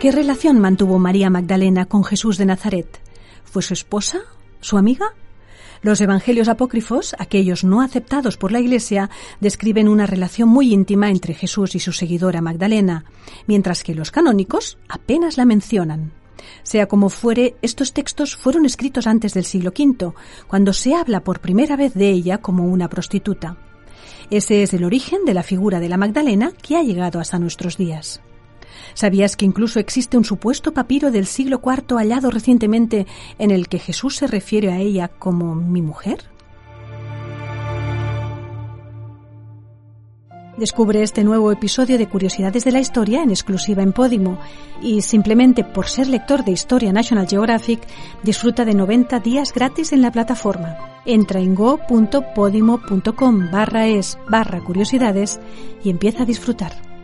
¿Qué 0.00 0.12
relación 0.12 0.60
mantuvo 0.60 0.98
María 0.98 1.30
Magdalena 1.30 1.86
con 1.86 2.04
Jesús 2.04 2.36
de 2.36 2.44
Nazaret? 2.44 3.00
¿Fue 3.44 3.62
su 3.62 3.72
esposa? 3.72 4.20
¿Su 4.60 4.76
amiga? 4.76 5.14
Los 5.80 6.02
evangelios 6.02 6.48
apócrifos, 6.48 7.16
aquellos 7.18 7.64
no 7.64 7.80
aceptados 7.80 8.36
por 8.36 8.52
la 8.52 8.60
Iglesia, 8.60 9.08
describen 9.40 9.88
una 9.88 10.04
relación 10.06 10.50
muy 10.50 10.74
íntima 10.74 11.08
entre 11.08 11.32
Jesús 11.32 11.74
y 11.74 11.80
su 11.80 11.92
seguidora 11.92 12.42
Magdalena, 12.42 13.06
mientras 13.46 13.82
que 13.82 13.94
los 13.94 14.10
canónicos 14.10 14.76
apenas 14.86 15.38
la 15.38 15.46
mencionan. 15.46 16.12
Sea 16.62 16.86
como 16.88 17.08
fuere, 17.08 17.56
estos 17.62 17.94
textos 17.94 18.36
fueron 18.36 18.66
escritos 18.66 19.06
antes 19.06 19.32
del 19.32 19.46
siglo 19.46 19.70
V, 19.70 20.12
cuando 20.46 20.74
se 20.74 20.94
habla 20.94 21.20
por 21.20 21.40
primera 21.40 21.74
vez 21.74 21.94
de 21.94 22.10
ella 22.10 22.38
como 22.38 22.64
una 22.64 22.90
prostituta. 22.90 23.56
Ese 24.28 24.62
es 24.62 24.74
el 24.74 24.84
origen 24.84 25.24
de 25.24 25.32
la 25.32 25.42
figura 25.42 25.80
de 25.80 25.88
la 25.88 25.96
Magdalena 25.96 26.52
que 26.60 26.76
ha 26.76 26.82
llegado 26.82 27.18
hasta 27.18 27.38
nuestros 27.38 27.78
días. 27.78 28.20
¿Sabías 28.94 29.36
que 29.36 29.44
incluso 29.44 29.78
existe 29.78 30.16
un 30.16 30.24
supuesto 30.24 30.72
papiro 30.72 31.10
del 31.10 31.26
siglo 31.26 31.60
IV 31.64 31.96
hallado 31.96 32.30
recientemente 32.30 33.06
en 33.38 33.50
el 33.50 33.68
que 33.68 33.78
Jesús 33.78 34.16
se 34.16 34.26
refiere 34.26 34.72
a 34.72 34.78
ella 34.78 35.08
como 35.08 35.54
mi 35.54 35.82
mujer? 35.82 36.36
Descubre 40.56 41.02
este 41.02 41.22
nuevo 41.22 41.52
episodio 41.52 41.98
de 41.98 42.08
Curiosidades 42.08 42.64
de 42.64 42.72
la 42.72 42.80
Historia 42.80 43.22
en 43.22 43.28
exclusiva 43.28 43.82
en 43.82 43.92
Podimo 43.92 44.38
y 44.80 45.02
simplemente 45.02 45.64
por 45.64 45.86
ser 45.86 46.06
lector 46.06 46.44
de 46.44 46.52
Historia 46.52 46.94
National 46.94 47.28
Geographic 47.28 47.80
disfruta 48.22 48.64
de 48.64 48.72
90 48.72 49.20
días 49.20 49.52
gratis 49.52 49.92
en 49.92 50.00
la 50.00 50.10
plataforma. 50.10 50.78
Entra 51.04 51.40
en 51.40 51.54
go.podimo.com 51.54 53.50
barra 53.50 53.86
es 53.86 54.18
barra 54.30 54.60
curiosidades 54.60 55.40
y 55.84 55.90
empieza 55.90 56.22
a 56.22 56.26
disfrutar. 56.26 56.95